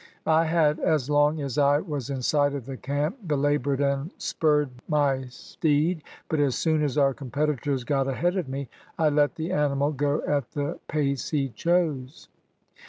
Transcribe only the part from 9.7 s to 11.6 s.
go at the pace he